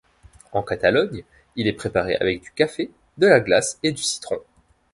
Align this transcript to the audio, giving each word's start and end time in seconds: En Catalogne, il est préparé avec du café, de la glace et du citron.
En 0.51 0.63
Catalogne, 0.63 1.23
il 1.55 1.67
est 1.67 1.73
préparé 1.73 2.15
avec 2.15 2.41
du 2.41 2.49
café, 2.53 2.89
de 3.19 3.27
la 3.27 3.39
glace 3.39 3.77
et 3.83 3.91
du 3.91 4.01
citron. 4.01 4.39